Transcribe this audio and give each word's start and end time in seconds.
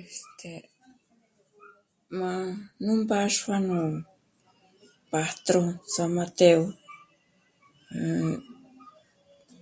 Este... 0.00 0.52
m'a... 2.18 2.32
nú 2.84 2.92
mbáxua 3.02 3.56
nú 3.68 3.80
patrón 5.12 5.68
San 5.94 6.08
Mateo... 6.18 6.62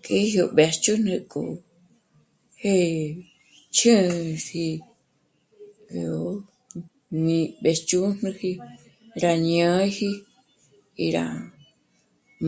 kjé 0.05 0.19
yó 0.35 0.45
mbéchün'ü 0.53 1.15
k'o 1.31 1.43
jë́'ë 2.61 3.19
ch'ë̂'ëji 3.75 4.67
yó 6.05 6.19
ñímbéch'üjnüji 7.27 8.51
rá 9.23 9.33
nǎji 9.45 10.11
y 11.05 11.07
rá... 11.17 11.27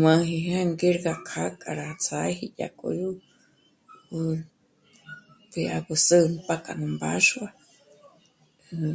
m'aji 0.00 0.38
ngérna 0.48 0.76
kjá'a 0.80 1.56
kja 1.60 1.72
rá 1.80 1.88
ts'áji 2.02 2.46
yá 2.60 2.68
kjodyó 2.78 3.10
porque 4.08 5.62
gú 5.84 5.94
sámp'a 6.06 6.54
kja 6.64 6.72
nú 6.80 6.86
mbáxua 6.96 7.48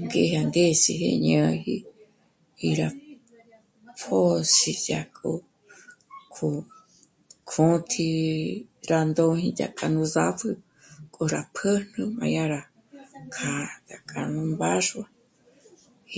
ngé 0.08 0.24
ná 0.34 0.42
ndési 0.50 0.94
ngé 0.98 1.12
ñǎji 1.26 1.78
y 2.68 2.70
rá 2.80 2.90
pjö̌s'i 4.00 4.72
dya 4.86 5.00
rá 5.02 5.12
kjṓ... 5.16 5.34
kjṓ... 6.36 6.54
kjṓ'ōtji 7.52 8.08
rá 8.90 9.00
ndóji 9.12 9.48
dyájk'a 9.58 9.86
rú 9.96 10.04
zàpjü 10.16 10.50
kjo 11.14 11.24
rá 11.34 11.42
pä̌jn'ä 11.56 12.04
m'a 12.18 12.26
dya 12.34 12.46
rá 12.54 12.62
kjá... 13.34 13.54
dya 13.88 13.98
kjâ'a 14.08 14.32
nú 14.34 14.42
mbáxua 14.54 15.06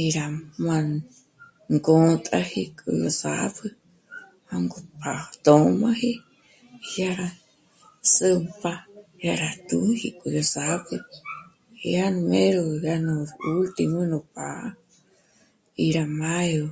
y 0.02 0.04
rá 0.18 0.26
m'á'a 0.64 1.00
ngṓntaji 1.74 2.64
k'u 2.78 2.92
yó 3.02 3.08
zàpjü 3.22 3.68
jângo 4.50 4.80
p'a 5.00 5.14
tjṑmaji 5.44 6.14
jyá 6.94 7.10
rá 7.20 7.30
zǚmp'a 8.14 8.74
dyá 9.20 9.34
rá 9.42 9.50
túji 9.70 10.10
k'o 10.20 10.28
yó 10.36 10.42
zàpjü, 10.54 10.98
dyá 11.82 12.06
m'éro 12.30 12.64
yá 12.86 12.96
nú 13.06 13.16
'ùtji 13.26 13.84
nú 13.90 14.20
pá'a 14.36 14.70
í 15.84 15.86
rá 15.98 16.04
m'ádyo 16.20 16.66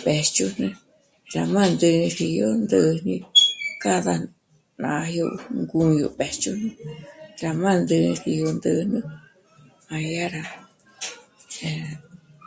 mbéjch'ünü, 0.00 0.68
dya 1.32 1.42
m'ándéji 1.52 2.26
'ä̀ndä̂jnä 2.38 3.16
cada 3.82 4.14
nájyo 4.82 5.26
ngúdyo 5.54 6.08
mbéjch'ünü 6.12 6.68
dya 7.38 7.50
m'á 7.60 7.70
ndéji 7.82 8.30
yó 8.40 8.48
ndä̂jnä 8.58 8.98
m'a 9.86 9.98
dya 10.10 10.26
rá 10.34 10.44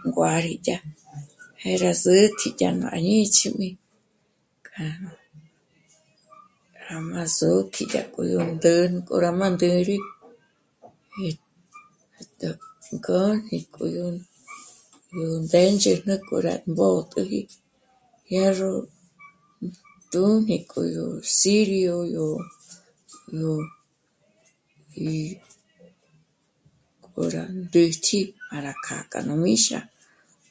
nguâridya 0.05 0.77
jë̀'ë 1.61 1.79
rá 1.81 1.91
zètji 2.03 2.49
para 2.59 2.97
ñíts'imi 3.07 3.69
k'a... 4.65 4.87
rá 6.87 6.97
m'a 7.09 7.23
zòk'i 7.37 7.83
k'o 7.91 8.21
ró 8.31 8.41
ndä̂jnä 8.55 8.97
k'o 9.07 9.15
dya 9.21 9.31
má 9.39 9.47
ndë̌ri, 9.55 9.97
ngé 11.19 11.29
nú 12.89 12.97
kjo 13.03 13.85
yó 13.95 14.05
ndë̌ndzhi 14.13 16.03
k'o 16.25 16.35
rá 16.45 16.53
mbò'tpjüji 16.71 17.41
dya 18.29 18.45
rró 18.59 18.73
tùjni 20.11 20.57
k'o 20.71 20.81
yó 20.95 21.05
cirio 21.37 21.97
yó... 22.15 22.27
yó... 23.39 23.51
ngóra 27.05 27.43
juénchi 27.71 28.19
para 28.49 28.73
kjâ'a 28.85 29.19
nú 29.27 29.33
míxa, 29.43 29.79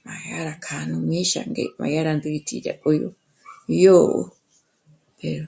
m'a 0.04 0.14
dya 0.24 0.38
rá 0.46 0.54
kja 0.66 0.78
nú 0.90 0.98
míxa, 1.10 1.40
m'a 1.78 1.86
dyá 1.90 2.00
ra 2.06 2.12
mítji 2.18 2.56
dya 2.64 2.74
k'o 2.82 2.90
rú 3.02 3.08
mijyo 3.68 3.96
pero 5.18 5.44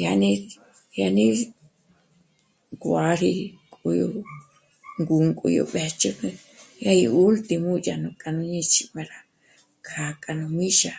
dyané... 0.00 1.30
dyané... 0.92 1.24
nguâri 2.76 3.32
k'o 3.72 3.88
yó 4.00 4.08
ngûnk'u 5.00 5.46
yó 5.56 5.64
mbéjch'ünü 5.68 6.30
dya 6.80 6.90
gí 6.98 7.06
último 7.24 7.70
dya 7.84 7.94
nú 8.02 8.08
k'a 8.20 8.28
nú 8.34 8.42
ñits'imi 8.52 9.02
kja... 9.86 10.06
kja 10.22 10.32
nú 10.38 10.46
míxa 10.56 10.94